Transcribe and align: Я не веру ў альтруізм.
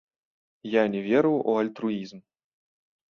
Я 0.75 0.83
не 0.95 1.01
веру 1.09 1.31
ў 1.49 1.67
альтруізм. 1.67 2.17